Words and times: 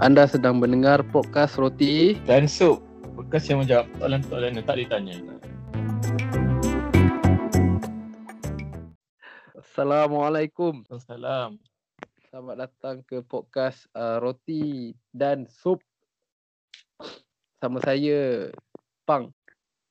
Anda 0.00 0.24
sedang 0.24 0.64
mendengar 0.64 1.04
podcast 1.12 1.60
Roti 1.60 2.16
Dan 2.24 2.48
Sup 2.48 2.80
Bekas 3.20 3.52
yang 3.52 3.60
menjawab 3.60 3.84
soalan-soalan 4.00 4.56
yang 4.56 4.64
tak 4.64 4.80
ditanya. 4.80 5.20
Assalamualaikum. 9.60 10.88
Salam 11.04 11.60
Selamat 12.32 12.64
datang 12.64 13.04
ke 13.04 13.20
podcast 13.20 13.84
uh, 13.92 14.16
Roti 14.24 14.96
dan 15.12 15.44
Sup. 15.52 15.84
Sama 17.60 17.84
saya 17.84 18.48
Pang. 19.04 19.36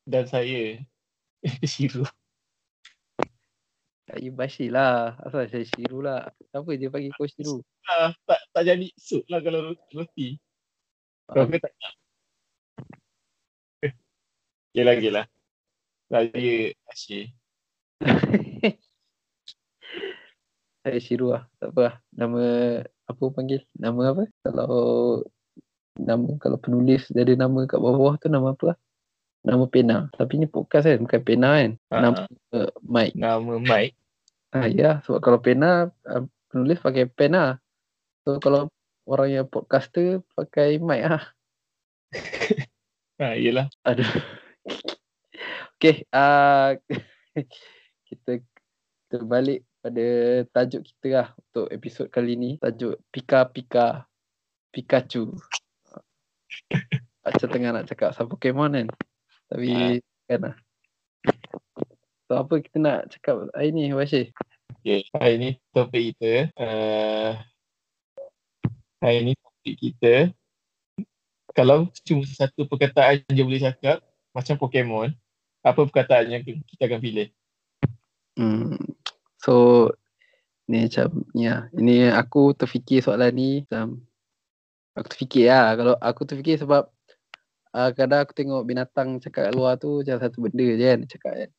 Dan 0.10 0.26
saya 0.26 0.82
Shiru 1.70 2.10
Saya 4.10 4.34
Bashir 4.34 4.74
lah. 4.74 5.14
Asal 5.22 5.46
saya 5.54 5.62
Shiru 5.70 6.02
lah. 6.02 6.34
Kenapa 6.50 6.74
dia 6.74 6.90
panggil 6.90 7.14
kau 7.14 7.30
Shiru? 7.30 7.62
Ah, 7.86 8.10
tak, 8.26 8.42
tak 8.50 8.66
jadi 8.66 8.90
sup 8.98 9.22
lah 9.30 9.38
kalau 9.38 9.78
roti. 9.94 10.42
Kau 11.30 11.46
ke 11.46 11.62
tak 11.62 11.70
nak. 11.78 11.94
Yelah 14.76 14.98
yelah. 14.98 15.30
Saya 16.10 16.74
Asyik 16.90 17.30
Saya 20.82 20.98
Shiru 20.98 21.30
lah. 21.38 21.46
Tak 21.62 21.70
apa 21.70 21.82
lah. 21.86 21.96
Nama 22.10 22.42
Apa 23.06 23.30
panggil? 23.30 23.62
Nama 23.78 24.10
apa? 24.10 24.26
Kalau 24.42 25.22
Nama 26.02 26.26
Kalau 26.42 26.58
penulis 26.58 27.06
Dia 27.14 27.22
ada 27.30 27.46
nama 27.46 27.70
kat 27.70 27.78
bawah 27.78 28.18
tu 28.18 28.26
Nama 28.26 28.58
apa 28.58 28.74
lah? 28.74 28.78
Nama 29.46 29.70
pena. 29.70 30.10
Tapi 30.18 30.42
ni 30.42 30.50
podcast 30.50 30.90
kan 30.90 30.98
Bukan 30.98 31.22
pena 31.22 31.62
kan? 31.62 31.78
Ah, 31.94 32.02
Nama 32.02 32.26
uh, 32.58 32.74
Mike. 32.82 33.14
Nama 33.14 33.54
Mike 33.62 33.99
Ah 34.50 34.66
ya, 34.66 34.98
sebab 35.06 35.22
kalau 35.22 35.38
pena 35.38 35.94
uh, 36.10 36.26
penulis 36.50 36.82
pakai 36.82 37.06
pen 37.06 37.38
lah. 37.38 37.62
So 38.26 38.42
kalau 38.42 38.66
orang 39.06 39.30
yang 39.30 39.46
podcaster 39.46 40.26
pakai 40.34 40.82
mic 40.82 41.06
lah. 41.06 41.24
ha, 43.22 43.38
Yelah 43.38 43.70
Aduh. 43.86 44.10
okay, 45.78 46.02
uh, 46.10 46.74
kita 48.10 48.42
kita 49.06 49.18
balik 49.22 49.62
pada 49.86 50.08
tajuk 50.50 50.82
kita 50.82 51.08
lah 51.14 51.28
untuk 51.38 51.70
episod 51.70 52.10
kali 52.10 52.34
ni. 52.34 52.52
Tajuk 52.58 52.98
Pika 53.14 53.46
Pika 53.54 54.10
Pikachu. 54.74 55.30
Macam 57.22 57.48
tengah 57.54 57.70
nak 57.70 57.86
cakap 57.86 58.18
pasal 58.18 58.26
Pokemon 58.26 58.74
kan. 58.74 58.88
Tapi 59.50 60.02
kan 60.26 60.42
lah. 60.42 60.56
So 62.30 62.38
apa 62.38 62.62
kita 62.62 62.78
nak 62.78 63.10
cakap 63.10 63.50
hari 63.58 63.74
ni 63.74 63.90
Bashir? 63.90 64.30
Okay, 64.86 65.02
hari 65.18 65.36
ni 65.42 65.50
topik 65.74 66.14
kita 66.14 66.54
uh, 66.62 67.34
Hari 69.02 69.18
ni 69.26 69.34
topik 69.34 69.76
kita 69.82 70.14
Kalau 71.58 71.90
cuma 72.06 72.22
satu 72.30 72.70
perkataan 72.70 73.26
je 73.34 73.42
boleh 73.42 73.66
cakap 73.66 74.06
Macam 74.30 74.62
Pokemon 74.62 75.10
Apa 75.66 75.90
perkataan 75.90 76.30
yang 76.30 76.46
kita 76.46 76.86
akan 76.86 77.02
pilih? 77.02 77.34
Hmm. 78.38 78.78
So 79.42 79.90
ni 80.70 80.86
macam 80.86 81.26
ni 81.34 81.50
lah. 81.50 81.66
Ini 81.74 82.14
aku 82.14 82.54
terfikir 82.54 83.02
soalan 83.02 83.34
ni 83.34 83.66
macam 83.66 84.06
aku 84.94 85.08
terfikir 85.10 85.50
lah. 85.50 85.74
Kalau 85.74 85.96
aku 85.98 86.22
terfikir 86.30 86.62
sebab 86.62 86.94
uh, 87.74 87.90
kadang 87.98 88.22
aku 88.22 88.38
tengok 88.38 88.62
binatang 88.70 89.18
cakap 89.18 89.50
kat 89.50 89.54
luar 89.58 89.82
tu 89.82 90.06
macam 90.06 90.22
satu 90.22 90.38
benda 90.46 90.68
je 90.78 90.86
kan 90.86 91.02
cakap 91.10 91.34
kan. 91.34 91.50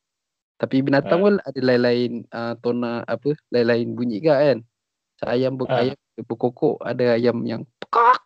Tapi 0.60 0.84
binatang 0.84 1.18
Ah. 1.18 1.24
pun 1.24 1.34
ada 1.40 1.60
lain-lain 1.64 2.12
uh, 2.28 2.52
tona 2.60 3.00
apa 3.08 3.32
lain-lain 3.48 3.96
bunyi 3.96 4.20
ke 4.20 4.28
kan. 4.28 4.58
Macam 4.60 5.28
ayam 5.32 5.52
ber, 5.56 5.66
Ah. 5.72 5.80
ayam 5.80 5.96
berkokok 6.20 6.76
ada 6.84 7.16
ayam 7.16 7.40
yang 7.48 7.64
pekak 7.80 8.20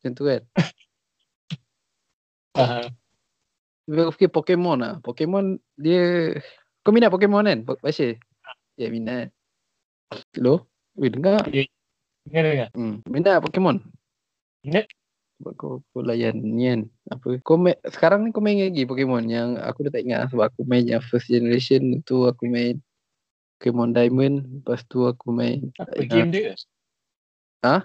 macam 0.00 0.10
tu 0.16 0.24
kan. 0.24 0.42
Uh, 2.56 2.88
Tapi 3.84 4.00
aku 4.00 4.12
fikir 4.16 4.30
Pokemon 4.32 4.78
lah. 4.80 4.94
Pokemon 5.04 5.60
dia 5.76 6.32
kau 6.80 6.96
minat 6.96 7.12
Pokemon 7.12 7.44
kan? 7.44 7.60
Bashir? 7.84 8.16
Ya 8.80 8.88
minat. 8.88 9.28
Hello? 10.32 10.64
Weh 10.96 11.12
dengar? 11.12 11.44
dengar 12.24 12.42
dengar? 12.42 12.68
Hmm. 12.72 13.04
Minat 13.04 13.44
Pokemon? 13.44 13.84
Minat. 14.64 14.88
Sebab 15.36 15.52
kau, 15.60 15.72
kau 15.92 16.00
layan 16.00 16.40
ni 16.40 16.64
kan. 16.72 16.80
Apa? 17.12 17.36
Kau 17.44 17.60
main, 17.60 17.76
sekarang 17.84 18.24
ni 18.24 18.32
kau 18.32 18.40
main 18.40 18.56
lagi 18.56 18.88
Pokemon 18.88 19.28
yang 19.28 19.60
aku 19.60 19.84
dah 19.84 19.92
tak 19.92 20.02
ingat 20.08 20.18
lah 20.24 20.28
sebab 20.32 20.44
aku 20.48 20.64
main 20.64 20.84
yang 20.88 21.04
first 21.04 21.28
generation 21.28 22.00
tu 22.08 22.24
aku 22.24 22.48
main 22.48 22.80
Pokemon 23.60 23.92
Diamond. 23.92 24.48
Lepas 24.60 24.80
tu 24.88 25.04
aku 25.04 25.28
main. 25.36 25.68
Apa 25.76 26.08
game 26.08 26.32
dia 26.32 26.40
ke? 26.40 26.52
Ha? 27.68 27.76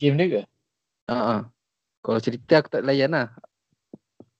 Game 0.00 0.16
dia 0.16 0.26
ke? 0.26 0.42
Ha 1.12 1.16
ah. 1.16 1.42
Kalau 2.00 2.20
cerita 2.24 2.64
aku 2.64 2.72
tak 2.72 2.88
layan 2.88 3.12
lah. 3.12 3.28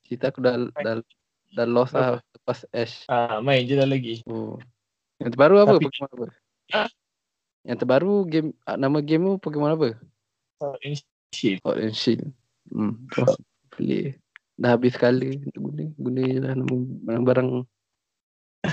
Cerita 0.08 0.32
aku 0.32 0.40
dah 0.40 0.56
dah 0.80 1.04
dah 1.52 1.66
lost 1.68 1.92
lah 1.92 2.22
lepas 2.46 2.62
Ash. 2.70 3.02
Ah, 3.10 3.42
main 3.42 3.66
je 3.66 3.74
dah 3.74 3.90
lagi. 3.90 4.22
Oh. 4.30 4.54
Yang 5.18 5.34
terbaru 5.34 5.66
apa? 5.66 5.76
Tapi- 5.76 5.90
Pokemon 5.90 6.10
apa? 6.14 6.26
Yang 7.66 7.78
terbaru 7.82 8.14
game 8.30 8.48
nama 8.64 8.98
game 9.02 9.22
tu 9.26 9.34
Pokemon 9.42 9.74
apa? 9.74 9.88
Oh, 10.62 10.78
ini 11.36 11.54
shit. 11.54 11.56
Sword 11.60 11.78
and 11.78 11.94
Shield. 11.94 12.30
Hmm. 12.72 12.94
Play. 13.70 14.16
Dah 14.56 14.72
habis 14.74 14.96
sekali 14.96 15.36
guna. 15.52 15.84
Guna 15.94 16.20
je 16.24 16.38
lah 16.40 16.52
nama 16.56 16.74
barang-barang. 17.04 17.48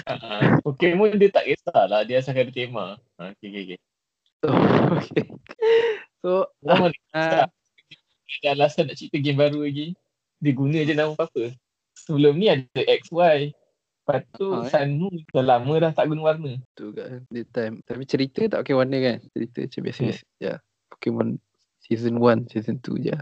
Ah, 0.08 0.58
Pokemon 0.64 1.20
dia 1.20 1.30
tak 1.30 1.46
kisah 1.46 1.86
lah. 1.86 2.02
Dia 2.02 2.24
asalkan 2.24 2.50
ada 2.50 2.54
tema. 2.56 2.86
Ah, 3.20 3.30
okay, 3.30 3.48
okay, 3.52 3.64
okay. 3.68 3.80
Oh, 4.44 4.58
okay. 4.98 5.26
So, 6.24 6.48
Orang 6.64 6.90
mana 6.90 6.98
ah, 7.14 7.46
ada 8.42 8.48
alasan 8.56 8.90
nak 8.90 8.98
cipta 8.98 9.20
game 9.20 9.38
baru 9.38 9.62
lagi. 9.62 9.94
Dia 10.40 10.52
guna 10.56 10.82
je 10.82 10.94
nama 10.96 11.14
apa-apa. 11.14 11.54
Sebelum 11.94 12.40
ni 12.40 12.48
ada 12.50 12.66
XY. 12.74 13.54
Lepas 14.04 14.24
tu 14.36 14.52
eh. 14.52 14.68
Sun 14.68 14.90
Moon 15.00 15.16
dah 15.32 15.46
lama 15.46 15.74
dah 15.80 15.92
tak 15.94 16.10
guna 16.10 16.22
warna. 16.26 16.60
tu 16.74 16.92
kan. 16.92 17.24
Dia 17.30 17.44
time. 17.54 17.80
Tapi 17.86 18.04
cerita 18.04 18.42
tak 18.50 18.66
pakai 18.66 18.76
warna 18.76 18.98
kan? 19.00 19.18
Cerita 19.32 19.64
macam 19.64 19.82
biasa-biasa 19.84 20.26
Hmm. 20.26 20.40
je. 20.42 20.54
Pokemon 20.90 21.28
season 21.84 22.18
1, 22.18 22.52
season 22.52 22.80
2 22.80 23.06
je. 23.12 23.16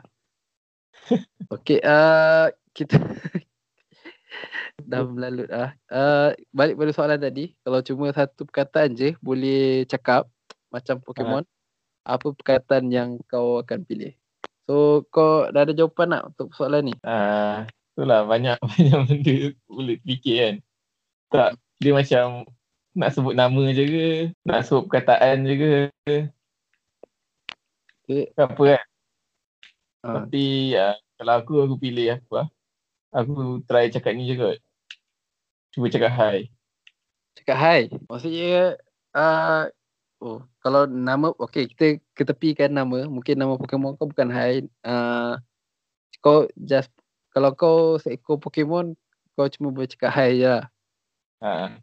okay, 1.53 1.81
uh, 1.81 2.53
kita 2.71 2.97
dah 4.89 5.01
melalut 5.05 5.49
ah. 5.51 5.73
Uh, 5.89 6.29
balik 6.53 6.77
pada 6.77 6.91
soalan 6.93 7.19
tadi. 7.19 7.57
Kalau 7.65 7.79
cuma 7.81 8.13
satu 8.13 8.45
perkataan 8.47 8.93
je 8.93 9.17
boleh 9.19 9.83
cakap 9.89 10.29
macam 10.69 11.01
Pokemon. 11.01 11.43
Apa 12.01 12.33
perkataan 12.33 12.89
yang 12.89 13.21
kau 13.29 13.61
akan 13.61 13.85
pilih? 13.85 14.17
So 14.65 15.05
kau 15.09 15.49
dah 15.49 15.67
ada 15.67 15.73
jawapan 15.73 16.17
tak 16.17 16.23
untuk 16.33 16.49
soalan 16.57 16.89
ni? 16.89 16.95
Ah, 17.05 17.67
itulah 17.93 18.25
banyak 18.25 18.57
banyak 18.71 18.99
benda 19.09 19.37
boleh 19.67 19.97
fikir 20.05 20.35
kan. 20.37 20.55
Tak, 21.31 21.49
dia 21.79 21.91
macam 21.95 22.43
nak 22.91 23.11
sebut 23.15 23.33
nama 23.35 23.63
je 23.71 23.83
ke, 23.87 24.07
nak 24.43 24.67
sebut 24.67 24.91
perkataan 24.91 25.47
je 25.47 25.55
ke. 25.55 25.73
Okay. 28.11 28.35
Apa 28.35 28.61
kan. 28.67 28.81
Ha. 30.01 30.07
Tapi 30.19 30.75
ah, 30.75 30.95
kalau 31.15 31.33
aku, 31.39 31.53
aku 31.63 31.75
pilih 31.79 32.19
aku 32.19 32.43
lah. 32.43 32.47
Aku 33.15 33.63
try 33.63 33.87
cakap 33.87 34.11
ni 34.15 34.27
je 34.27 34.35
kot. 34.35 34.59
Cuba 35.71 35.87
cakap 35.87 36.11
hi. 36.11 36.51
Cakap 37.39 37.57
hai. 37.59 37.81
Maksudnya 38.11 38.75
uh, 39.15 39.71
oh 40.19 40.43
kalau 40.59 40.83
nama 40.87 41.31
okey 41.39 41.71
kita 41.71 42.03
ketepikan 42.11 42.71
nama, 42.75 43.07
mungkin 43.07 43.39
nama 43.39 43.55
Pokemon 43.55 43.95
kau 43.95 44.11
bukan 44.11 44.27
hai. 44.27 44.67
Uh, 44.83 45.39
kau 46.19 46.51
just 46.59 46.91
kalau 47.31 47.55
kau 47.55 47.95
seekor 48.03 48.35
Pokemon 48.43 48.99
kau 49.39 49.47
cuma 49.47 49.71
boleh 49.71 49.87
cakap 49.87 50.11
hai 50.11 50.43
je 50.43 50.47
lah. 50.51 50.65
Ha, 51.41 51.73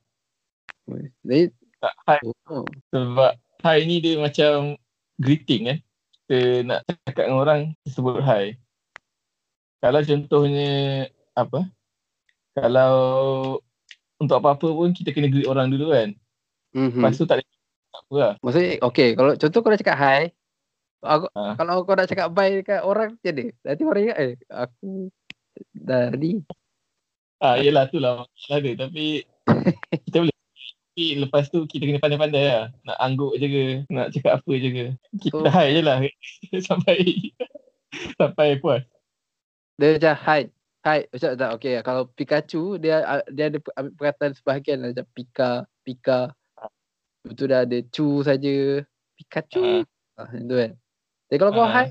Jadi 1.24 1.50
tak 1.82 1.94
hi 2.06 2.20
oh, 2.46 2.62
Sebab 2.94 3.32
hi 3.64 3.78
ni 3.88 3.98
dia 4.04 4.20
macam 4.20 4.76
greeting 5.16 5.72
kan. 5.72 5.78
Kita 6.28 6.60
nak 6.60 6.84
cakap 7.08 7.24
dengan 7.24 7.40
orang, 7.40 7.60
sebut 7.88 8.20
hi. 8.20 8.52
Kalau 9.80 10.04
contohnya 10.04 10.70
apa? 11.32 11.64
Kalau 12.52 12.92
untuk 14.20 14.36
apa-apa 14.36 14.68
pun 14.68 14.92
kita 14.92 15.16
kena 15.16 15.32
greet 15.32 15.48
orang 15.48 15.72
dulu 15.72 15.88
kan. 15.88 16.12
mhm. 16.76 17.00
Lepas 17.00 17.16
tu 17.16 17.24
tak 17.24 17.40
ada 17.40 17.44
tak 17.88 18.02
apa 18.04 18.14
lah. 18.20 18.34
Maksudnya 18.44 18.70
okey 18.84 19.08
kalau 19.16 19.32
contoh 19.40 19.58
kau 19.64 19.72
dah 19.72 19.80
cakap 19.80 19.96
hai 19.96 20.22
aku, 21.00 21.26
Ha. 21.32 21.56
kalau 21.56 21.80
kau 21.88 21.96
nak 21.96 22.10
cakap 22.12 22.28
bye 22.28 22.60
dekat 22.60 22.84
orang 22.84 23.16
mana? 23.24 23.48
Nanti 23.64 23.82
orang 23.88 24.02
ingat 24.04 24.18
eh 24.20 24.32
aku 24.52 24.90
dah 25.72 26.12
ni. 26.12 26.44
Ah, 27.40 27.56
yelah 27.56 27.88
tu 27.88 27.96
lah 27.96 28.28
masalah 28.28 28.58
dia. 28.60 28.74
Tapi 28.76 29.24
kita 30.04 30.16
boleh. 30.20 30.37
Tapi 30.98 31.14
lepas 31.14 31.46
tu 31.46 31.62
kita 31.62 31.86
kena 31.86 32.02
pandai-pandai 32.02 32.44
lah. 32.50 32.74
Nak 32.82 32.98
angguk 32.98 33.38
je 33.38 33.46
ke, 33.46 33.64
nak 33.86 34.10
cakap 34.10 34.42
apa 34.42 34.52
je 34.58 34.68
ke. 34.74 34.84
Kita 35.22 35.38
So- 35.38 35.46
hi 35.46 35.66
je 35.70 35.80
lah. 35.86 35.96
sampai 36.66 36.98
sampai 38.18 38.58
puas. 38.58 38.82
Dia 39.78 39.94
macam 39.94 40.14
hai. 40.26 40.50
Hai, 40.82 41.06
macam 41.06 41.30
tak 41.38 41.50
okey 41.54 41.74
kalau 41.86 42.02
Pikachu 42.10 42.82
dia 42.82 43.06
ah, 43.06 43.22
dia 43.30 43.46
ada 43.46 43.62
ambil 43.78 43.94
perkataan 43.94 44.34
sebahagian 44.34 44.82
lah, 44.82 44.90
macam 44.90 45.06
Pika, 45.14 45.50
Pika. 45.86 46.20
Lepas 47.22 47.34
tu 47.38 47.44
dah 47.46 47.60
ada 47.62 47.78
Chu 47.94 48.08
saja. 48.26 48.82
Pikachu. 49.14 49.86
Ah, 50.18 50.26
itu 50.34 50.50
kan. 50.50 50.70
Jadi 51.30 51.38
kalau 51.38 51.52
kau 51.54 51.62
Ah. 51.62 51.70
hai, 51.78 51.86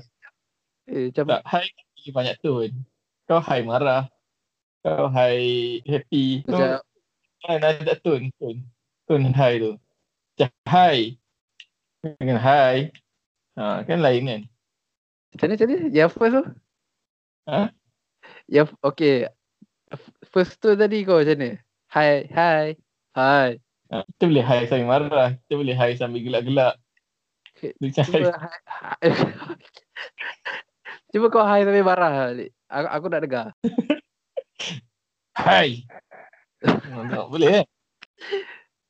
Eh, 0.84 1.08
macam 1.08 1.24
Tak, 1.32 1.42
hi 1.48 1.64
lagi 1.64 2.10
banyak 2.12 2.36
tone. 2.44 2.76
Kau 3.24 3.40
hi 3.40 3.60
marah. 3.64 4.04
Kau 4.84 5.08
hi 5.08 5.80
happy. 5.88 6.44
Kau 6.44 6.60
macam 6.60 6.84
kan 7.40 7.60
ada 7.64 7.94
tone. 8.04 8.28
Tone, 8.36 8.60
tone 9.08 9.32
hi 9.32 9.56
tu. 9.56 9.72
Macam 10.36 10.52
hi. 10.68 11.16
Dengan 12.04 12.36
hi. 12.36 12.92
Ha, 13.56 13.80
kan 13.88 14.04
lain 14.04 14.22
kan? 14.28 14.42
macam 15.34 15.46
mana 15.48 15.54
macam 15.56 15.68
mana? 15.72 15.88
Yang 15.90 16.10
first 16.12 16.34
tu? 16.36 16.44
Ha? 17.48 17.60
Yang 18.46 18.66
okay. 18.84 19.32
First 20.28 20.60
tu 20.60 20.76
tadi 20.76 21.08
kau 21.08 21.24
macam 21.24 21.36
mana? 21.40 21.50
Hi, 21.96 22.28
hi, 22.28 22.76
hi. 23.16 23.48
Ha, 23.88 24.04
kita 24.04 24.24
boleh 24.28 24.44
hi 24.44 24.60
sambil 24.68 24.86
marah. 24.86 25.30
Kita 25.48 25.54
boleh 25.56 25.74
hi 25.74 25.90
sambil 25.96 26.20
gelak-gelak. 26.20 26.76
Cuba. 28.04 28.28
Cuba 31.10 31.26
kau 31.32 31.48
hi 31.48 31.64
sampai 31.64 31.82
marah. 31.82 32.36
Aku, 32.68 32.88
aku 32.92 33.06
nak 33.08 33.22
dengar. 33.24 33.46
Hi. 35.38 35.86
Ha, 36.58 37.30
boleh 37.30 37.62
kan? 37.62 37.66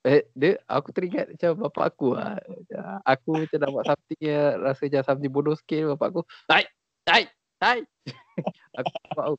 Eh, 0.08 0.25
dia, 0.32 0.56
aku 0.64 0.88
teringat 0.88 1.28
macam 1.28 1.69
bapak 1.69 1.84
aku 1.93 2.16
lah. 2.16 2.40
Macam 2.40 2.81
Aku 3.05 3.31
macam 3.44 3.58
nak 3.60 3.70
buat 3.76 3.84
something 3.84 4.20
yang 4.25 4.56
rasa 4.64 4.81
macam 4.88 5.02
something 5.05 5.32
bodoh 5.32 5.52
sikit. 5.52 5.93
Bapak 5.93 6.06
aku, 6.16 6.20
hai, 6.49 6.64
hai, 7.05 7.22
hai. 7.60 7.78
aku, 8.81 8.88
bapak 9.12 9.25
aku, 9.28 9.37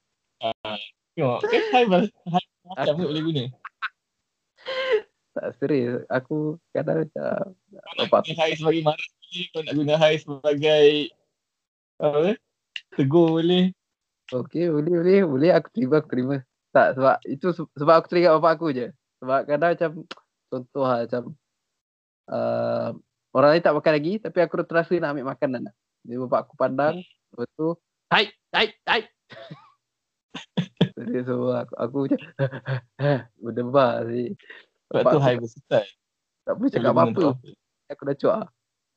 Tengok. 1.17 1.39
Kan 1.49 1.63
hi 1.73 1.83
macam 2.69 2.93
boleh 3.01 3.23
guna. 3.25 3.43
tak 5.33 5.47
serius. 5.57 6.05
Aku 6.05 6.61
kadang 6.69 7.09
macam, 7.09 7.57
Bapak- 7.97 8.29
guna 8.29 8.37
hi 8.45 8.51
sebagai 8.53 8.81
marah. 8.85 9.09
Kau 9.49 9.61
nak 9.65 9.73
guna 9.73 9.93
hi 9.97 10.13
sebagai 10.21 10.85
apa? 11.97 12.37
Tegur 12.93 13.41
boleh. 13.41 13.73
okay, 14.29 14.69
boleh, 14.69 14.93
boleh, 15.01 15.19
boleh. 15.25 15.49
Aku 15.57 15.67
terima, 15.73 15.97
aku 15.97 16.09
terima. 16.13 16.37
Tak, 16.69 17.01
sebab 17.01 17.15
itu 17.25 17.47
se- 17.49 17.73
sebab 17.73 17.93
aku 17.97 18.07
teringat 18.13 18.37
bapak 18.37 18.51
aku 18.61 18.67
je. 18.69 18.93
Sebab 19.19 19.39
kadang 19.49 19.69
macam, 19.73 19.91
contoh 20.49 20.83
lah 20.83 21.05
macam, 21.05 21.23
uh, 22.33 22.89
orang 23.31 23.49
lain 23.55 23.63
tak 23.63 23.75
makan 23.77 23.93
lagi, 23.95 24.13
tapi 24.17 24.37
aku 24.41 24.65
terasa 24.65 24.93
nak 24.97 25.15
ambil 25.15 25.31
makanan 25.31 25.61
lah. 25.69 25.75
Jadi 26.03 26.15
bapak 26.25 26.39
aku 26.49 26.53
pandang, 26.57 26.95
lepas 27.31 27.49
tu, 27.53 27.67
hai, 28.09 28.25
hai, 28.51 28.67
hai. 28.89 29.01
Jadi 30.99 31.23
so 31.23 31.53
aku, 31.55 31.73
aku 31.79 31.97
macam, 32.05 32.19
berdebar 33.43 34.03
sih. 34.11 34.35
Sebab 34.89 35.01
Bapak 35.05 35.11
tu 35.13 35.19
hi 35.21 35.35
bersifat. 35.37 35.85
Tak 36.43 36.53
boleh 36.57 36.71
cakap 36.73 36.91
apa-apa. 36.97 37.25
Aku 37.93 38.01
dah 38.09 38.15
cuak. 38.17 38.45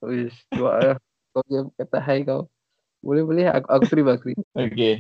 Wish, 0.03 0.39
cuak 0.57 0.77
lah. 0.81 0.97
Kau 1.37 1.45
dia 1.45 1.61
kata 1.77 1.99
hai 2.01 2.19
kau. 2.25 2.49
Boleh 3.05 3.23
boleh 3.29 3.45
aku 3.53 3.69
aku 3.69 3.85
terima 3.93 4.17
aku 4.17 4.33
terima. 4.33 4.45
Okay. 4.57 4.95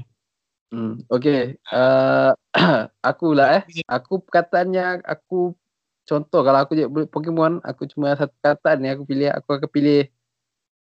Hmm. 0.69 1.01
Okay. 1.09 1.57
Uh, 1.73 2.37
aku 3.11 3.33
lah 3.33 3.61
eh. 3.61 3.65
Aku 3.89 4.21
perkataan 4.21 4.77
yang 4.77 5.01
aku 5.09 5.57
contoh 6.03 6.41
kalau 6.43 6.59
aku 6.63 6.75
je 6.75 6.85
boleh 6.91 7.07
Pokemon 7.07 7.63
aku 7.63 7.87
cuma 7.87 8.15
satu 8.15 8.35
perkataan 8.43 8.83
ni 8.83 8.91
aku 8.91 9.07
pilih 9.07 9.31
aku 9.31 9.49
akan 9.55 9.71
pilih 9.71 10.01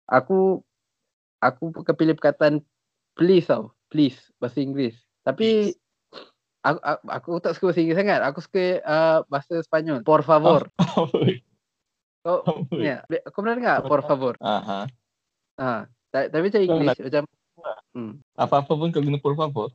aku 0.06 0.60
aku 1.38 1.62
akan 1.82 1.94
pilih 1.94 2.14
perkataan 2.18 2.54
please 3.14 3.46
tau. 3.46 3.70
Please 3.92 4.32
bahasa 4.40 4.64
Inggeris. 4.64 4.96
Tapi 5.20 5.76
aku, 6.64 6.80
aku, 6.80 7.04
aku 7.12 7.30
tak 7.44 7.52
suka 7.52 7.68
bahasa 7.68 7.80
Inggeris 7.84 8.00
sangat. 8.00 8.20
Aku 8.24 8.38
suka 8.40 8.64
uh, 8.88 9.18
bahasa 9.28 9.60
Sepanyol. 9.60 10.00
Por 10.00 10.24
favor. 10.24 10.64
Kau 12.24 12.38
Apa? 12.46 12.78
Ya, 12.78 13.02
kau 13.34 13.42
pernah 13.42 13.58
dengar 13.58 13.78
por 13.82 13.98
favor? 14.06 14.38
Aha. 14.38 14.86
Ha, 15.58 15.90
ta- 16.14 16.30
tapi 16.30 16.54
macam 16.54 16.62
English 16.62 16.86
nak- 16.94 17.02
macam 17.02 17.22
hmm. 17.98 18.12
Apa-apa 18.38 18.72
pun 18.78 18.88
kau 18.94 19.02
guna 19.02 19.18
por 19.18 19.34
favor. 19.34 19.74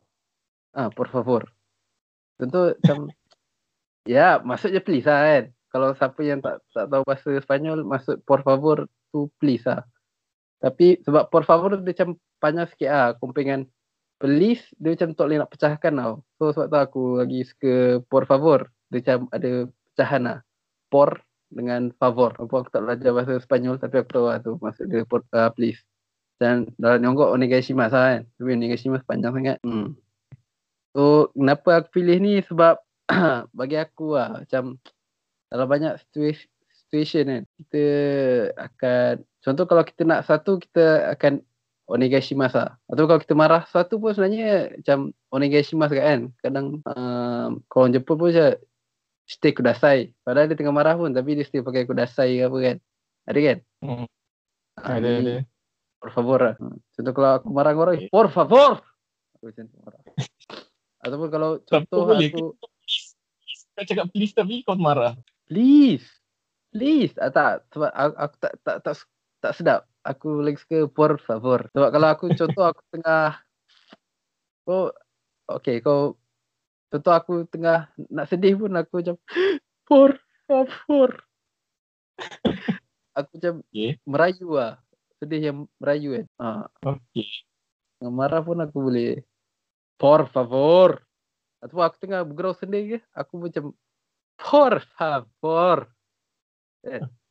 Ah, 0.71 0.87
por 0.87 1.11
favor. 1.11 1.51
Tentu 2.39 2.71
macam 2.71 3.11
ya, 4.07 4.39
maksud 4.41 4.71
je 4.71 4.81
please 4.81 5.05
lah 5.05 5.21
kan. 5.21 5.43
Kalau 5.67 5.91
siapa 5.93 6.19
yang 6.23 6.39
tak 6.39 6.63
tak 6.71 6.87
tahu 6.87 7.03
bahasa 7.03 7.29
Sepanyol, 7.43 7.83
maksud 7.83 8.23
por 8.23 8.39
favor 8.41 8.87
tu 9.11 9.27
please 9.37 9.67
lah. 9.67 9.83
Tapi 10.63 11.03
sebab 11.05 11.29
por 11.29 11.45
favor 11.45 11.77
dia 11.77 11.93
macam 11.93 12.17
panjang 12.41 12.67
sikit 12.71 12.89
lah 12.89 13.07
dengan 13.35 13.67
please 14.17 14.63
dia 14.81 14.97
macam 14.97 15.13
tak 15.13 15.25
boleh 15.29 15.39
nak 15.43 15.51
pecahkan 15.53 15.93
tau. 15.93 16.13
So 16.41 16.49
sebab 16.55 16.67
tu 16.71 16.77
aku 16.79 17.03
lagi 17.21 17.39
suka 17.45 18.01
por 18.09 18.25
favor. 18.25 18.71
Dia 18.89 19.03
macam 19.03 19.19
ada 19.35 19.51
pecahan 19.93 20.21
lah. 20.25 20.39
Por 20.89 21.21
dengan 21.51 21.91
favor. 21.99 22.33
Walaupun 22.39 22.57
aku 22.63 22.71
tak 22.73 22.83
belajar 22.83 23.11
bahasa 23.13 23.33
Sepanyol 23.37 23.77
tapi 23.77 23.95
aku 24.01 24.09
tahu 24.09 24.25
lah 24.31 24.37
tu 24.41 24.51
maksud 24.57 24.85
dia 24.89 25.05
por, 25.05 25.21
uh, 25.35 25.51
please. 25.53 25.83
Dan 26.41 26.69
dalam 26.81 27.03
nyonggok 27.05 27.33
onegaishimasu 27.37 27.93
lah 27.93 28.07
kan. 28.17 28.21
Tapi 28.39 28.49
onegaishimasu 28.55 29.03
panjang 29.05 29.33
sangat. 29.35 29.57
Hmm. 29.61 29.93
So 30.97 31.29
kenapa 31.37 31.85
aku 31.85 32.01
pilih 32.01 32.17
ni 32.17 32.41
sebab 32.41 32.81
bagi 33.57 33.77
aku 33.79 34.15
lah 34.19 34.43
macam 34.43 34.75
dalam 35.47 35.67
banyak 35.67 35.93
situation, 36.03 36.49
situation 36.69 37.23
kan 37.27 37.43
kita 37.47 37.85
akan 38.55 39.13
contoh 39.39 39.65
kalau 39.67 39.83
kita 39.87 40.03
nak 40.03 40.27
satu 40.27 40.59
kita 40.59 41.15
akan 41.15 41.39
onegaishimasu 41.87 42.59
lah. 42.59 42.75
Atau 42.91 43.07
kalau 43.07 43.19
kita 43.23 43.33
marah 43.33 43.63
satu 43.71 43.97
pun 43.97 44.11
sebenarnya 44.11 44.75
macam 44.75 45.15
onegaishimasu 45.31 45.95
kan. 45.95 46.19
Kadang 46.43 46.83
um, 46.83 47.49
kalau 47.71 47.87
orang 47.87 47.95
Jepun 47.95 48.15
pun 48.19 48.27
macam 48.29 48.59
stay 49.23 49.51
kudasai. 49.55 50.11
Padahal 50.21 50.51
dia 50.51 50.59
tengah 50.59 50.75
marah 50.75 50.99
pun 50.99 51.15
tapi 51.15 51.39
dia 51.39 51.47
still 51.47 51.63
pakai 51.63 51.87
kudasai 51.87 52.43
ke 52.43 52.43
apa 52.43 52.57
kan. 52.59 52.77
Ada 53.27 53.39
kan? 53.39 53.57
Hmm. 53.83 54.05
Ah, 54.77 54.99
Ada 54.99 55.09
ada. 55.23 55.35
Por 55.97 56.09
favor 56.13 56.39
lah. 56.43 56.55
Hmm. 56.59 56.77
Contoh 56.93 57.13
kalau 57.15 57.29
aku 57.39 57.47
marah 57.49 57.73
orang, 57.73 57.97
por 58.11 58.27
favor. 58.29 58.83
Aku 59.39 59.43
macam 59.49 59.65
marah. 59.81 60.01
Ataupun 61.07 61.29
kalau 61.31 61.49
contoh 61.63 62.03
aku, 62.11 62.43
Kau 63.77 63.85
cakap 63.85 64.09
please 64.09 64.33
tapi 64.33 64.65
kau 64.65 64.73
marah. 64.73 65.13
please. 65.45 66.01
Please. 66.73 67.13
Ah, 67.21 67.29
tak, 67.29 67.63
sebab 67.69 67.93
aku, 67.93 68.13
aku 68.17 68.35
tak, 68.41 68.53
tak, 68.65 68.77
tak, 68.81 68.95
tak 69.39 69.53
sedap. 69.53 69.81
Aku 70.01 70.41
lagi 70.41 70.57
suka 70.57 70.89
por 70.89 71.21
favor. 71.21 71.69
Sebab 71.77 71.89
kalau 71.93 72.07
aku 72.09 72.25
contoh 72.33 72.65
aku 72.65 72.81
tengah, 72.89 73.37
kau, 74.65 74.89
okay 75.45 75.77
kau, 75.79 76.17
contoh 76.89 77.13
aku 77.13 77.33
tengah 77.53 77.87
nak 78.09 78.27
sedih 78.27 78.57
pun 78.57 78.73
aku 78.73 78.99
macam, 78.99 79.15
por 79.85 80.17
favor. 80.49 81.21
aku 83.13 83.29
macam 83.37 83.61
Okay. 83.69 84.01
merayu 84.09 84.57
lah. 84.57 84.81
Sedih 85.21 85.53
yang 85.53 85.57
merayu 85.77 86.17
kan. 86.17 86.25
Ah, 86.41 86.65
Okay. 86.81 87.29
Marah 88.01 88.41
pun 88.41 88.57
aku 88.61 88.77
boleh 88.89 89.21
Por 89.97 90.29
favor 90.29 91.06
Ataupun 91.67 91.83
aku 91.83 91.97
tengah 91.99 92.21
bergurau 92.23 92.55
sendiri 92.55 92.97
ke 92.97 92.99
Aku 93.13 93.37
macam 93.37 93.75
Por 94.35 94.73
favor 94.95 95.91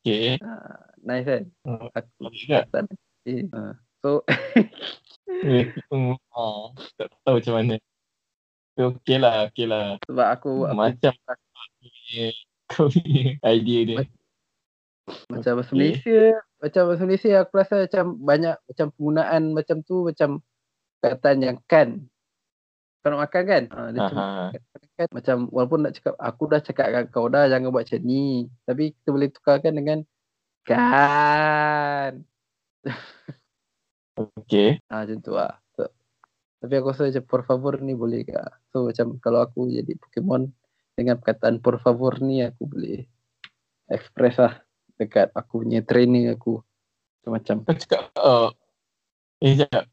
Okay. 0.05 0.37
ha, 0.37 0.53
Nice 1.01 1.25
kan 1.25 1.43
Hmm. 1.65 1.89
Aku 1.89 2.09
Baik 2.21 2.45
tak? 2.45 2.63
tak 2.69 2.81
eh. 3.25 3.43
ha. 3.49 3.73
So 3.99 4.21
Eh, 5.27 5.65
ah, 6.31 6.71
tak 6.95 7.11
tahu 7.21 7.41
macam 7.41 7.53
mana. 7.53 7.75
Okay 8.77 9.17
lah, 9.17 9.49
okay 9.49 9.65
lah. 9.65 9.97
Sebab 10.05 10.27
aku, 10.29 10.51
aku 10.63 10.77
Macam 10.77 11.11
punya- 11.17 12.37
kau 12.69 12.87
punya 12.87 13.35
idea 13.43 13.79
dia. 13.83 13.97
Macam 15.27 15.51
bahasa 15.57 15.71
Okay. 15.71 15.79
Malaysia 15.79 16.19
Macam 16.59 16.81
bahasa 16.85 17.03
Malaysia 17.03 17.31
Aku 17.41 17.53
rasa 17.55 17.75
macam 17.87 18.05
Banyak 18.19 18.55
macam 18.59 18.87
penggunaan 18.91 19.43
Macam 19.55 19.77
tu 19.81 20.03
Macam 20.03 20.29
Perkataan 20.99 21.39
yang 21.39 21.57
kan 21.63 22.03
Kau 23.07 23.15
nak 23.15 23.23
makan 23.23 23.43
kan 23.47 23.63
ha, 23.71 23.87
Dia 23.95 23.99
cuma 24.11 24.23
Aha. 24.27 24.45
kan 24.99 25.07
macam 25.15 25.47
walaupun 25.47 25.79
nak 25.87 25.95
cakap 25.95 26.19
aku 26.19 26.43
dah 26.51 26.59
cakap 26.59 26.85
dengan 26.91 27.05
kau 27.07 27.31
dah 27.31 27.47
jangan 27.47 27.71
buat 27.71 27.87
macam 27.87 28.03
ni 28.03 28.51
tapi 28.67 28.91
kita 28.91 29.09
boleh 29.15 29.29
tukarkan 29.31 29.73
dengan 29.79 29.99
kan 30.67 32.19
Okay. 34.43 34.83
ah 34.91 35.07
macam 35.07 35.23
tu 35.23 35.31
lah 35.31 35.55
so, 35.71 35.87
tapi 36.59 36.73
aku 36.75 36.91
rasa 36.91 37.07
macam 37.07 37.23
por 37.31 37.41
favor 37.47 37.79
ni 37.79 37.95
boleh 37.95 38.27
ke 38.27 38.35
so 38.75 38.91
macam 38.91 39.15
kalau 39.23 39.39
aku 39.47 39.71
jadi 39.71 39.95
Pokemon 39.95 40.51
dengan 40.99 41.15
perkataan 41.15 41.63
por 41.63 41.79
favor 41.79 42.19
ni 42.19 42.43
aku 42.43 42.67
boleh 42.67 43.07
express 43.87 44.35
lah 44.35 44.59
dekat 44.99 45.31
aku 45.31 45.63
punya 45.63 45.79
trainer 45.79 46.35
aku 46.35 46.59
macam 47.23 47.63
Kau 47.63 47.71
cakap, 47.71 48.11
uh, 48.19 48.51
eh 49.39 49.55
sekejap. 49.55 49.85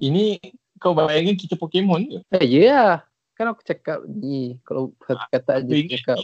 Ini 0.00 0.36
kau 0.82 0.92
bayangkan 0.94 1.36
kita 1.38 1.54
Pokemon 1.54 2.06
ke? 2.06 2.18
eh 2.40 2.44
ya 2.46 2.60
yeah. 2.62 2.90
kan 3.34 3.50
aku 3.50 3.62
cakap 3.66 4.02
ni 4.06 4.58
kalau 4.62 4.94
satu 5.02 5.26
kataan 5.30 5.62
Aku 5.66 5.70
je 5.70 5.74
ingat 5.82 6.00
cakap 6.02 6.16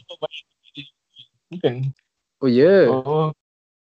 Bukan. 1.51 1.75
oh 2.41 2.49
ya 2.51 2.63
yeah. 2.63 2.85
Oh. 2.91 3.35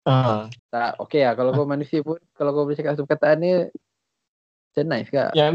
Ah, 0.03 0.51
Tak, 0.67 0.99
okay 0.99 1.23
lah. 1.23 1.39
Kalau 1.39 1.55
kau 1.55 1.63
manusia 1.63 2.03
pun, 2.03 2.19
kalau 2.35 2.51
kau 2.51 2.67
boleh 2.67 2.75
cakap 2.75 2.99
satu 2.99 3.07
perkataan 3.07 3.39
ni, 3.39 3.71
macam 4.75 4.85
nice 4.91 5.11
ke? 5.15 5.25
yang 5.39 5.55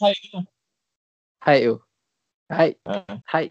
hai. 0.00 0.14
Hai 1.42 1.58
tu. 1.68 1.76
Hai. 2.48 2.70
Ah. 2.88 3.04
Hai. 3.28 3.46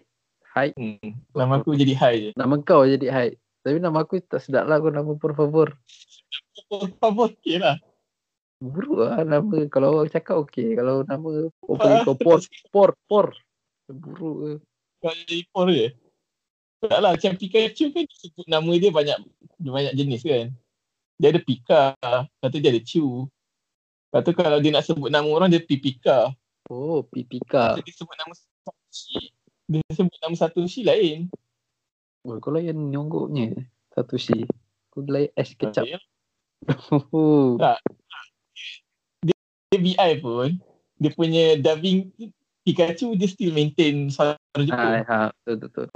Hai. 0.55 0.69
Hmm. 0.73 1.21
Nama 1.37 1.61
aku 1.61 1.77
jadi 1.77 1.93
hai 2.01 2.15
je. 2.17 2.29
Nama 2.33 2.55
kau 2.65 2.81
jadi 2.87 3.07
hai. 3.13 3.29
Tapi 3.61 3.77
nama 3.77 4.01
aku 4.01 4.17
tak 4.25 4.41
sedap 4.41 4.65
lah. 4.65 4.81
Kau 4.81 4.89
nama 4.89 5.11
por 5.13 5.37
favor. 5.37 5.77
Por 6.65 6.89
favor, 6.97 7.29
okay 7.29 7.61
lah. 7.61 7.77
Buruk 8.61 9.01
lah 9.01 9.25
nama. 9.25 9.65
Kalau 9.73 9.97
orang 9.97 10.13
cakap 10.13 10.37
okey. 10.45 10.77
Kalau 10.77 11.01
nama 11.01 11.49
orang 11.65 11.79
panggil 11.81 12.05
kau 12.05 12.15
por, 12.25 12.39
por, 12.69 12.89
por. 13.09 13.27
Buruk 13.89 14.35
ke. 14.37 14.51
Kau 15.01 15.11
jadi 15.25 15.43
por 15.49 15.67
je. 15.73 15.89
Tak 16.81 16.97
lah, 16.97 17.13
macam 17.13 17.37
Pikachu 17.37 17.93
kan 17.93 18.05
sebut 18.09 18.45
nama 18.49 18.71
dia 18.73 18.89
banyak 18.89 19.17
dia 19.61 19.69
banyak 19.69 19.93
jenis 19.93 20.21
kan. 20.25 20.49
Dia 21.21 21.29
ada 21.29 21.41
Pika, 21.41 21.93
lepas 22.01 22.49
tu 22.49 22.57
dia 22.57 22.73
ada 22.73 22.81
Chu. 22.81 23.29
Lepas 24.09 24.21
tu 24.25 24.31
kalau 24.33 24.57
dia 24.57 24.73
nak 24.73 24.85
sebut 24.89 25.13
nama 25.13 25.29
orang, 25.29 25.53
dia 25.53 25.61
Pipika. 25.61 26.33
Oh, 26.65 27.05
Pipika. 27.05 27.77
Lepas 27.77 27.85
tu 27.85 27.85
dia 27.85 27.95
sebut 28.01 28.15
nama 28.17 28.33
Satoshi. 28.33 29.21
Dia 29.69 29.81
sebut 29.93 30.17
nama 30.17 30.33
Satoshi 30.33 30.81
lain. 30.81 31.29
Oh, 32.25 32.41
kau 32.41 32.49
layan 32.49 32.89
nyonggoknya. 32.89 33.53
Satu 33.93 34.17
si. 34.17 34.41
Kau 34.89 35.05
layan 35.05 35.29
es 35.37 35.53
kecap. 35.53 35.85
Ya. 35.85 36.01
Dia 39.71 39.79
VI 39.79 40.19
pun, 40.19 40.49
dia 40.99 41.11
punya 41.15 41.55
dubbing 41.55 42.11
Pikachu 42.67 43.15
dia 43.15 43.25
still 43.31 43.55
maintain 43.55 44.11
suara 44.11 44.35
Ha, 44.35 44.59
Jepun. 44.67 44.99
ha, 45.07 45.19
betul, 45.47 45.55
betul. 45.63 45.87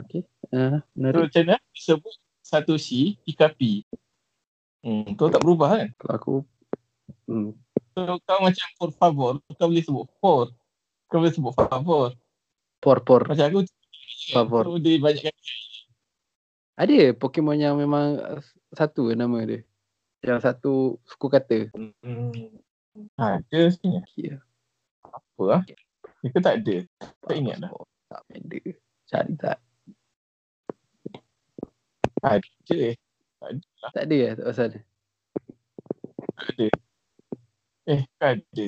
Okay. 0.00 0.24
Uh, 0.48 0.80
So 1.12 1.20
macam 1.20 1.42
mana 1.44 1.60
sebut 1.76 2.14
Satoshi 2.40 3.20
Pikapi. 3.22 3.84
Hmm, 4.80 5.12
kau 5.14 5.28
tak 5.28 5.44
berubah 5.44 5.76
kan? 5.76 5.88
Kalau 6.00 6.14
aku 6.16 6.34
hmm, 7.28 7.52
So 7.92 8.16
kau 8.24 8.40
macam 8.40 8.66
por 8.80 8.90
favor, 8.96 9.32
kau 9.60 9.68
boleh 9.68 9.84
sebut 9.84 10.08
por. 10.18 10.48
Kau 11.12 11.20
boleh 11.20 11.36
sebut 11.36 11.52
favor. 11.52 12.16
por 12.80 12.98
por. 13.04 13.28
Macam 13.28 13.46
aku 13.46 13.60
Favor. 14.32 14.64
So 14.72 14.80
dia 14.80 14.96
banyak 14.96 15.22
kali. 15.28 15.52
Ada 16.80 17.12
Pokemon 17.12 17.60
yang 17.60 17.76
memang 17.76 18.40
satu 18.72 19.12
nama 19.12 19.38
dia. 19.44 19.60
Yang 20.24 20.40
satu 20.48 20.72
suku 21.04 21.26
kata. 21.28 21.68
Hmm. 21.76 22.32
Ada 23.16 23.60
sebenarnya. 23.72 24.04
Okay. 24.12 24.36
Apa 25.02 25.42
lah? 25.48 25.62
Dia 26.22 26.28
ke 26.28 26.38
tak 26.38 26.54
ada? 26.62 26.76
Tak 27.24 27.34
ingat 27.36 27.56
dah. 27.64 27.70
Oh, 27.72 27.88
tak 28.08 28.20
ada. 28.28 28.60
Cari 29.08 29.34
tak. 29.40 29.58
Ada 32.22 32.76
eh. 32.76 32.96
Tak 33.42 33.48
ada 33.50 33.66
lah. 33.82 33.90
Tak 33.90 34.02
ada 34.06 34.16
ya 34.16 34.30
tak 34.38 34.46
pasal. 34.46 34.68
Tak 36.32 36.48
ada. 36.54 36.66
Eh, 37.82 38.00
tak 38.20 38.30
ada. 38.38 38.66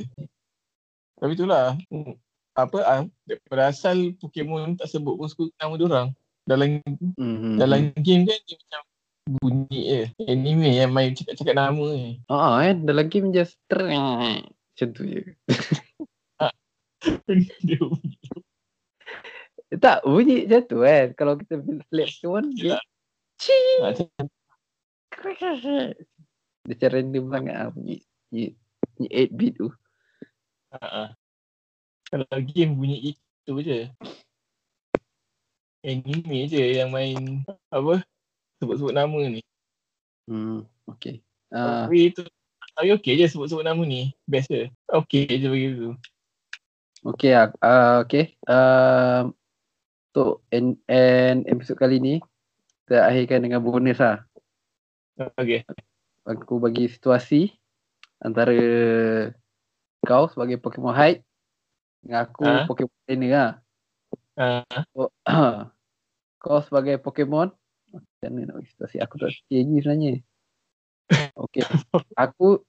Tapi 1.22 1.32
itulah. 1.38 1.66
hmm, 1.88 2.14
Apa 2.54 2.78
ah, 2.86 3.02
daripada 3.26 3.70
asal 3.70 4.14
Pokemon 4.18 4.78
tak 4.78 4.90
sebut 4.90 5.18
pun 5.18 5.26
nama 5.58 5.74
dia 5.74 5.86
orang. 5.86 6.08
Dalam 6.44 6.82
Hmm. 7.16 7.56
dalam 7.56 7.88
game 8.04 8.28
kan 8.28 8.38
dia 8.44 8.56
macam 8.60 8.80
bunyi 9.24 9.80
je. 9.88 10.02
Anime 10.28 10.68
yang 10.68 10.92
main 10.92 11.16
cakap-cakap 11.16 11.56
nama 11.56 11.84
ni. 11.96 12.20
Ah, 12.28 12.60
kan 12.60 12.84
dalam 12.84 13.08
game 13.08 13.32
just 13.32 13.56
treng. 13.66 14.44
Macam 14.44 14.88
tu 14.92 15.02
je. 15.08 15.22
dia 17.64 17.78
bunyi. 17.80 18.16
Eh, 19.72 19.78
Tak, 19.80 20.04
bunyi 20.04 20.44
macam 20.44 20.62
tu 20.68 20.76
kan. 20.84 21.06
Kalau 21.16 21.34
kita 21.40 21.54
Pokemon, 21.60 22.44
dia 22.52 22.76
Yelah. 22.76 22.84
Cing. 23.40 23.80
Macam 23.80 24.06
Dia 26.64 26.72
macam 26.72 26.88
random 26.92 27.24
sangat 27.32 27.54
lah 27.56 27.68
bunyi. 27.72 27.96
Bunyi, 28.28 28.46
bunyi 28.96 29.08
8 29.08 29.36
bit 29.36 29.52
tu. 29.56 29.68
Ha. 30.74 31.12
Kalau 32.12 32.26
game 32.44 32.72
bunyi 32.76 33.16
itu 33.16 33.52
je. 33.64 33.80
Anime 35.84 36.48
je 36.48 36.64
yang 36.80 36.88
main 36.88 37.44
apa 37.68 38.00
sebut-sebut 38.64 38.94
nama 38.96 39.18
ni. 39.28 39.44
Hmm, 40.24 40.64
okay. 40.88 41.20
Ah, 41.52 41.84
Tapi 41.86 42.10
itu 42.10 42.24
tapi 42.74 42.90
okey 42.98 43.14
je 43.14 43.30
sebut-sebut 43.30 43.62
nama 43.62 43.78
ni. 43.86 44.10
Best 44.26 44.50
je. 44.50 44.66
Okey 44.90 45.30
je 45.30 45.46
begitu. 45.46 45.86
okay 47.06 47.36
lah. 47.36 47.52
Uh, 47.62 47.94
okay. 48.02 48.34
Um, 48.50 49.36
untuk 50.10 50.42
and, 50.50 50.80
and 50.90 51.46
episod 51.46 51.78
kali 51.78 52.02
ni, 52.02 52.14
kita 52.84 53.06
akhirkan 53.06 53.46
dengan 53.46 53.62
bonus 53.62 54.02
lah. 54.02 54.26
Okey. 55.38 55.62
Aku 56.24 56.58
bagi 56.58 56.88
situasi 56.88 57.52
antara 58.24 58.56
kau 60.02 60.26
sebagai 60.32 60.56
Pokemon 60.58 60.96
Hype 60.96 61.22
dengan 62.02 62.24
aku 62.24 62.42
Ha? 62.42 62.64
Pokemon 62.66 62.96
trainer 63.06 63.30
lah. 63.30 63.50
Ha. 64.40 64.46
So, 64.90 65.14
kau 66.42 66.58
sebagai 66.64 66.98
Pokemon 66.98 67.54
macam 67.94 68.30
mana 68.34 68.42
nak 68.50 68.54
bagi 68.58 68.70
situasi? 68.74 68.96
Aku 68.98 69.14
tak 69.20 69.30
fikir 69.30 69.62
lagi 69.62 69.76
sebenarnya. 69.82 70.14
Okay 71.34 71.62
aku 72.16 72.64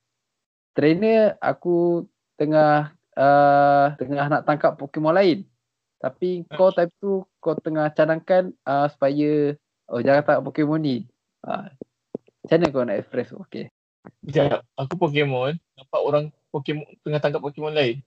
trainer 0.75 1.39
aku 1.39 2.03
tengah 2.35 2.91
uh, 3.15 3.95
tengah 3.95 4.25
nak 4.27 4.43
tangkap 4.43 4.75
Pokemon 4.75 5.15
lain. 5.15 5.39
Tapi 6.03 6.43
kau 6.51 6.69
time 6.75 6.91
tu 6.99 7.23
kau 7.39 7.55
tengah 7.57 7.89
cadangkan 7.95 8.51
uh, 8.67 8.85
supaya 8.91 9.55
oh 9.89 10.03
jangan 10.03 10.21
tangkap 10.21 10.43
Pokemon 10.43 10.81
ni. 10.83 10.97
Uh, 11.41 11.71
macam 12.43 12.57
mana 12.61 12.73
kau 12.75 12.83
nak 12.83 12.99
express? 12.99 13.31
Okay 13.47 13.71
Sekejap. 14.21 14.61
Aku 14.77 14.99
Pokemon. 14.99 15.57
Nampak 15.79 16.01
orang 16.03 16.25
Pokemon 16.51 16.85
tengah 17.01 17.21
tangkap 17.23 17.41
Pokemon 17.41 17.73
lain. 17.73 18.03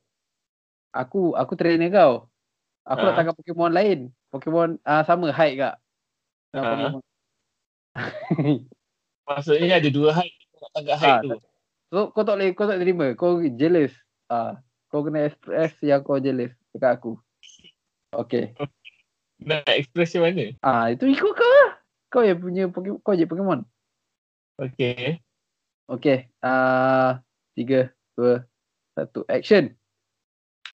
aku 0.93 1.35
aku 1.35 1.53
trainer 1.57 1.89
kau. 1.91 2.13
Aku 2.85 3.03
nak 3.03 3.13
Ha? 3.17 3.19
tangkap 3.19 3.35
Pokemon 3.41 3.73
lain. 3.73 3.99
Pokemon 4.29 4.77
uh, 4.85 5.03
sama 5.09 5.33
height 5.33 5.57
kak. 5.57 5.75
Ha. 6.53 6.61
Pokemon 6.61 7.08
Maksudnya 9.29 9.79
ada 9.79 9.91
dua 9.93 10.11
high 10.15 10.33
nak 10.59 10.71
tangkap 10.75 10.97
high 10.99 11.11
Ah, 11.11 11.21
tu. 11.23 11.39
So 11.89 11.99
kau 12.13 12.25
tak 12.25 12.35
boleh 12.39 12.51
kau 12.53 12.69
tak 12.69 12.79
terima. 12.81 13.07
Kau 13.17 13.41
jealous. 13.41 13.93
Ah, 14.29 14.61
kau 14.93 15.05
kena 15.05 15.29
express 15.29 15.77
yang 15.85 16.05
kau 16.05 16.21
jealous 16.21 16.53
dekat 16.73 17.01
aku. 17.01 17.17
Okay. 18.13 18.57
Nak 19.45 19.69
express 19.69 20.17
macam 20.17 20.35
mana? 20.35 20.47
Ah, 20.65 20.91
itu 20.91 21.05
ikut 21.07 21.33
kau 21.33 21.47
lah. 21.47 21.71
Kau 22.09 22.25
yang 22.25 22.41
punya 22.41 22.65
Pokemon, 22.73 23.01
kau 23.05 23.15
je 23.15 23.29
Pokemon. 23.29 23.61
Okey. 24.59 25.21
Okay. 25.87 26.33
Ah, 26.41 27.21
tiga, 27.53 27.93
dua, 28.17 28.49
satu, 28.97 29.29
action. 29.29 29.77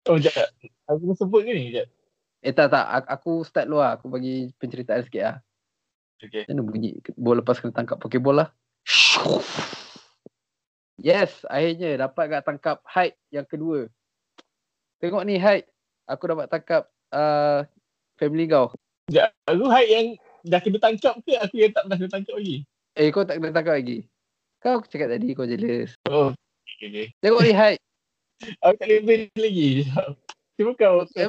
Oh, 0.06 0.20
sekejap. 0.20 0.50
Aku 0.92 1.16
sebut 1.16 1.42
ke 1.42 1.52
ni? 1.56 1.72
Sekejap. 1.72 1.88
Eh 2.42 2.50
tak 2.50 2.74
tak, 2.74 3.06
aku 3.06 3.46
start 3.46 3.70
dulu 3.70 3.78
lah. 3.78 3.94
Aku 3.96 4.10
bagi 4.10 4.50
penceritaan 4.58 5.06
sikit 5.06 5.22
lah. 5.22 5.36
Macam 6.22 6.54
mana 6.54 6.62
bunyi 6.62 6.90
bola 7.18 7.42
lepas 7.42 7.58
kena 7.58 7.74
tangkap 7.74 7.98
Pokeball 7.98 8.46
lah. 8.46 8.48
Yes, 11.02 11.42
akhirnya 11.50 12.06
dapat 12.06 12.30
kat 12.30 12.42
tangkap 12.46 12.78
height 12.86 13.18
yang 13.34 13.42
kedua. 13.42 13.90
Tengok 15.02 15.26
ni 15.26 15.34
height. 15.34 15.66
Aku 16.06 16.30
dapat 16.30 16.46
tangkap 16.46 16.86
uh, 17.10 17.66
family 18.22 18.46
kau. 18.46 18.70
Sekejap. 19.10 19.34
Aku 19.50 19.66
high 19.66 19.90
yang 19.90 20.06
dah 20.46 20.62
kena 20.62 20.78
tangkap 20.78 21.18
ke 21.26 21.34
aku 21.42 21.58
yang 21.58 21.74
tak 21.74 21.90
pernah 21.90 21.98
kena 21.98 22.10
tangkap 22.14 22.34
lagi? 22.38 22.56
Eh 22.94 23.10
kau 23.10 23.26
tak 23.26 23.42
kena 23.42 23.50
tangkap 23.50 23.74
lagi. 23.82 23.98
Kau 24.62 24.78
cakap 24.86 25.08
tadi 25.10 25.28
kau 25.34 25.42
jealous. 25.42 25.98
Oh, 26.06 26.30
okey. 26.78 26.86
okey. 26.86 27.06
Tengok 27.18 27.42
ni 27.42 27.50
height. 27.50 27.80
Aku 28.62 28.74
tak 28.78 28.86
boleh 28.86 29.02
beli 29.02 29.26
lagi. 29.34 29.70
Cuba 30.54 30.70
kau 30.78 31.02
try. 31.10 31.26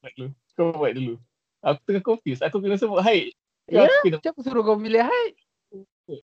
Buat 0.00 0.12
dulu. 0.16 0.28
Kau 0.56 0.72
buat 0.72 0.92
dulu. 0.96 1.14
Aku 1.60 1.78
tengah 1.84 2.04
confused. 2.04 2.40
Aku 2.40 2.64
kena 2.64 2.80
sebut 2.80 3.04
height. 3.04 3.36
Ya, 3.66 3.90
Macam 3.90 4.30
aku 4.30 4.42
suruh 4.46 4.62
kau 4.62 4.78
pilih 4.78 5.02
height. 5.02 5.34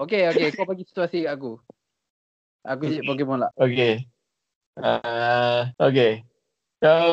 Okay, 0.00 0.32
okay. 0.32 0.48
Kau 0.56 0.64
bagi 0.64 0.88
situasi 0.88 1.28
kat 1.28 1.36
aku. 1.36 1.60
Aku 2.64 2.88
jadi 2.88 3.04
Pokemon 3.04 3.44
lah. 3.44 3.52
Okay. 3.52 4.08
Uh, 4.80 5.68
okay. 5.76 6.24
Kau 6.80 7.04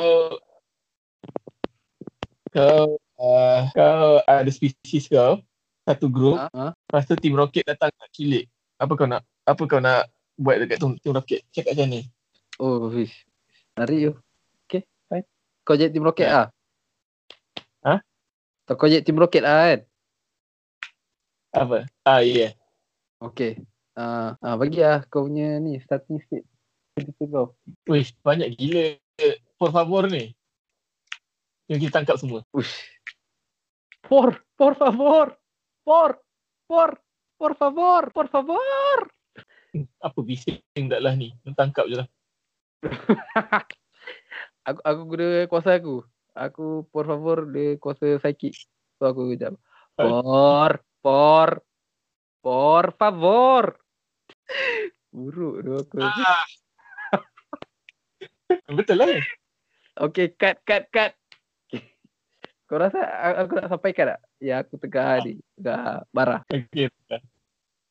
kau 2.56 2.96
uh, 3.20 3.68
kau 3.76 4.24
ada 4.24 4.48
spesies 4.48 5.12
kau 5.12 5.44
satu 5.84 6.08
group. 6.08 6.40
Ha? 6.40 6.72
Lepas 6.72 7.04
tu 7.12 7.20
Team 7.20 7.36
Rocket 7.36 7.68
datang 7.68 7.92
nak 7.92 8.08
kilik. 8.16 8.48
Apa 8.80 8.96
kau 8.96 9.04
nak 9.04 9.28
apa 9.44 9.62
kau 9.68 9.84
nak 9.84 10.08
buat 10.40 10.56
dekat 10.64 10.80
Team, 10.80 11.12
Rocket? 11.12 11.44
Cakap 11.52 11.76
macam 11.76 11.88
ni. 11.92 12.02
Oh, 12.56 12.88
fish. 12.88 13.28
Nari 13.76 14.08
you. 14.08 14.16
Okay, 14.64 14.88
fine. 15.12 15.28
Kau 15.68 15.76
jadi 15.76 15.92
Team 15.92 16.08
Rocket 16.08 16.32
Ya. 16.32 16.32
lah. 16.32 16.48
So, 18.68 18.76
kau 18.76 18.92
jadi 18.92 19.00
Team 19.00 19.16
Rocket 19.16 19.48
lah 19.48 19.72
kan? 19.72 19.80
Apa? 21.56 21.78
Ah, 22.04 22.20
ya. 22.20 22.52
Yeah. 22.52 22.54
Okay. 23.24 23.64
Uh, 23.96 24.36
uh, 24.44 24.56
bagi 24.60 24.84
lah 24.84 25.08
kau 25.08 25.24
punya 25.26 25.56
ni 25.64 25.80
starting 25.80 26.20
sikit. 26.28 26.44
Cerita 27.00 27.24
kau. 27.32 27.56
Wih, 27.88 28.12
banyak 28.28 28.60
gila. 28.60 29.00
Por 29.56 29.72
favor 29.72 30.12
ni. 30.12 30.36
Yang 31.72 31.88
kita 31.88 32.04
tangkap 32.04 32.20
semua. 32.20 32.44
Ush. 32.52 32.76
Por, 34.04 34.36
por 34.60 34.76
favor. 34.76 35.40
Por, 35.88 36.20
por, 36.68 37.00
por 37.40 37.54
favor, 37.56 38.12
por 38.12 38.28
favor. 38.28 38.98
Apa 40.04 40.20
bising 40.20 40.92
tak 40.92 41.00
lah 41.00 41.16
ni? 41.16 41.32
Tangkap 41.56 41.88
je 41.88 42.04
lah. 42.04 42.08
aku 44.68 44.80
aku 44.84 45.02
guna 45.08 45.48
kuasa 45.48 45.80
aku. 45.80 46.04
Aku 46.38 46.86
por 46.94 47.10
favor 47.10 47.50
dia 47.50 47.82
kuasa 47.82 48.22
psychic. 48.22 48.54
So 49.02 49.10
aku 49.10 49.34
jap. 49.34 49.58
Por, 49.98 50.86
por, 51.02 51.66
por 52.46 52.86
favor. 52.94 53.82
Buruk 55.10 55.66
tu 55.66 55.72
aku. 55.74 55.98
Ah. 56.06 56.46
Betul 58.70 59.02
lah. 59.02 59.10
Okay, 59.98 60.30
cut, 60.38 60.62
cut, 60.62 60.86
cut. 60.94 61.18
Kau 62.68 62.78
rasa 62.78 63.00
aku 63.40 63.58
nak 63.58 63.72
sampaikan 63.72 64.14
tak? 64.14 64.22
Ya, 64.44 64.62
aku 64.62 64.78
tengah 64.78 65.24
ni. 65.26 65.42
Tengah 65.58 66.06
marah. 66.14 66.46
Okay. 66.52 66.92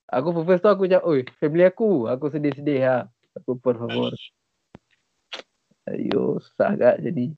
Aku 0.06 0.30
first 0.46 0.62
tu 0.62 0.70
aku 0.70 0.86
macam, 0.86 1.02
oi, 1.02 1.26
family 1.42 1.66
aku. 1.66 2.06
Aku 2.06 2.30
sedih-sedih 2.30 2.78
ha. 2.86 2.98
Aku 3.42 3.58
por 3.58 3.74
favor. 3.74 4.14
Ayo, 5.90 6.38
susah 6.38 6.78
agak 6.78 7.02
jadi. 7.02 7.34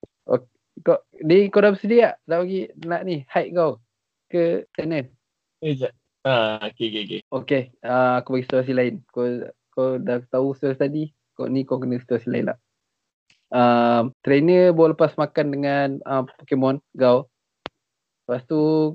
Kau, 0.84 0.98
ni 1.24 1.48
kau 1.48 1.64
dah 1.64 1.72
bersedia 1.74 1.98
tak? 2.00 2.14
Nak 2.28 2.38
bagi, 2.44 2.60
nak 2.84 3.02
ni, 3.08 3.16
hide 3.26 3.50
kau 3.54 3.70
ke 4.28 4.68
channel? 4.76 5.08
Eh, 5.64 5.74
jap. 5.74 5.92
Ah, 6.26 6.60
okay, 6.66 6.92
okay, 6.92 7.02
okay. 7.08 7.20
Okay, 7.30 7.62
uh, 7.86 8.20
aku 8.20 8.36
bagi 8.36 8.46
situasi 8.46 8.72
lain. 8.76 8.94
Kau 9.08 9.24
kau 9.72 9.96
dah 9.96 10.18
tahu 10.28 10.52
situasi 10.52 10.78
tadi, 10.78 11.04
kau 11.38 11.46
ni 11.46 11.62
kau 11.62 11.78
kena 11.78 11.98
situasi 12.02 12.28
lain 12.28 12.52
lah. 12.52 12.58
Um, 13.48 14.12
trainer 14.20 14.76
baru 14.76 14.92
lepas 14.92 15.16
makan 15.16 15.46
dengan 15.48 15.88
uh, 16.04 16.26
Pokemon 16.26 16.84
kau. 16.98 17.32
Lepas 18.26 18.44
tu 18.44 18.92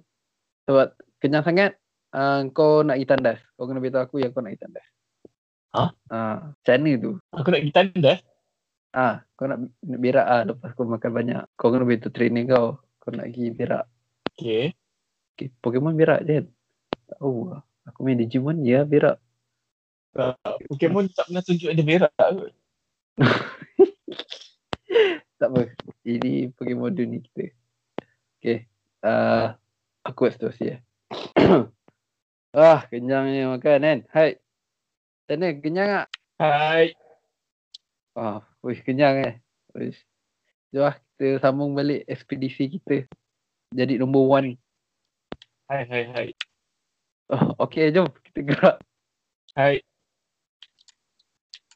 sebab 0.69 0.93
kenyang 1.17 1.41
sangat, 1.41 1.71
uh, 2.13 2.45
kau 2.53 2.85
nak 2.85 3.01
pergi 3.01 3.09
tandas. 3.09 3.39
Kau 3.57 3.65
kena 3.65 3.81
beritahu 3.81 4.03
aku 4.05 4.15
yang 4.21 4.29
kau 4.29 4.45
nak 4.45 4.53
pergi 4.53 4.63
tandas. 4.69 4.87
Hah? 5.73 5.89
Ah, 6.13 6.53
macam 6.53 6.73
mana 6.85 6.91
tu? 7.01 7.11
Aku 7.33 7.47
nak 7.49 7.59
pergi 7.65 7.73
tandas. 7.73 8.19
Ah, 8.93 9.25
kau 9.33 9.49
nak, 9.49 9.57
nak 9.81 9.99
berak 9.99 10.27
ah 10.29 10.45
lepas 10.45 10.69
kau 10.77 10.85
makan 10.85 11.11
banyak. 11.11 11.41
Kau 11.57 11.73
kena 11.73 11.81
beritahu 11.81 12.13
trainer 12.13 12.45
kau. 12.45 12.77
Kau 13.01 13.09
nak 13.09 13.25
pergi 13.25 13.49
berak. 13.49 13.89
Okay. 14.29 14.77
Okay, 15.33 15.49
Pokemon 15.65 15.97
berak 15.97 16.21
je. 16.29 16.45
kan? 16.45 16.45
Tahu 17.17 17.33
lah. 17.49 17.65
Aku 17.89 18.05
main 18.05 18.21
Digimon, 18.21 18.61
ya 18.61 18.85
berak. 18.85 19.17
Uh, 20.13 20.37
Pokemon 20.69 21.09
tak 21.09 21.25
pernah 21.25 21.41
tunjuk 21.41 21.73
dia 21.73 21.81
berak 21.81 22.13
kot. 22.13 22.53
Tak 25.41 25.49
apa. 25.49 25.73
Ini 26.05 26.53
Pokemon 26.53 26.93
dunia 26.93 27.19
kita. 27.19 27.49
Okay. 28.37 28.69
Uh, 29.01 29.57
aku 30.05 30.29
buat 30.29 30.37
situasi 30.37 30.63
ya. 30.69 30.77
ah, 32.55 32.85
kenyangnya 32.87 33.57
makan 33.57 33.81
kan. 33.81 33.99
Hai. 34.13 34.37
Macam 35.25 35.35
mana? 35.41 35.47
Kenyang 35.59 35.89
tak? 35.89 36.07
Hai. 36.37 36.85
Ah, 38.13 38.45
wih, 38.63 38.79
kenyang 38.81 39.19
eh. 39.21 39.35
Wih. 39.75 39.97
Jom 40.73 40.89
lah, 40.89 40.97
kita 41.19 41.43
sambung 41.43 41.75
balik 41.77 42.07
ekspedisi 42.09 42.71
kita. 42.79 43.05
Jadi 43.75 43.99
nombor 44.01 44.25
one. 44.41 44.49
Hai, 45.69 45.83
hai, 45.85 46.03
hai. 46.09 46.27
Oh, 47.29 47.67
okay, 47.67 47.91
jom. 47.93 48.09
Kita 48.25 48.39
gerak. 48.41 48.75
Hai. 49.53 49.83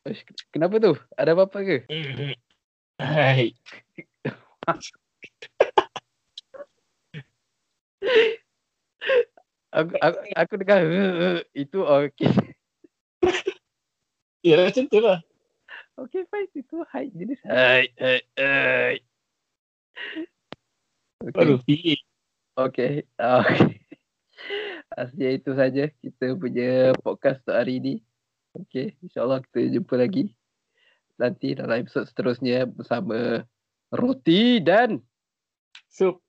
Uish, 0.07 0.23
kenapa 0.55 0.79
tu? 0.79 0.95
Ada 1.19 1.35
apa-apa 1.35 1.59
ke? 1.61 1.77
Hai. 2.97 3.51
Aku, 9.77 9.93
aku, 9.99 10.17
aku 10.33 10.53
dengar 10.63 10.79
itu 11.53 11.79
okay. 11.85 12.33
Ya, 14.41 14.63
macam 14.63 14.83
tu 14.87 14.99
lah. 15.03 15.19
Okay, 15.97 16.23
fine. 16.29 16.49
Itu 16.53 16.85
hai 16.93 17.09
jenis 17.09 17.41
hai, 17.49 17.89
hai, 17.97 18.21
hai. 18.37 18.95
Okay. 21.17 21.33
Baru 21.33 21.57
pilih. 21.65 21.97
Okay. 22.53 23.09
Uh, 23.17 23.45
Asyik 24.97 25.41
itu 25.41 25.51
saja 25.57 25.83
kita 26.01 26.37
punya 26.37 26.93
podcast 27.01 27.41
untuk 27.45 27.57
hari 27.57 27.81
ini. 27.81 27.95
Okay. 28.53 28.93
InsyaAllah 29.01 29.41
kita 29.49 29.73
jumpa 29.81 29.97
lagi. 29.97 30.33
Nanti 31.17 31.57
dalam 31.57 31.81
episod 31.81 32.05
seterusnya 32.05 32.69
bersama 32.69 33.41
Roti 33.89 34.61
dan... 34.61 35.01
So, 35.89 36.21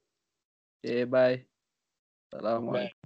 Okay, 0.78 1.10
bye. 1.10 1.42
Assalamualaikum. 2.30 2.94